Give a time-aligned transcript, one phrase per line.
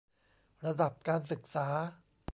[0.65, 1.67] ระดับการศึกษา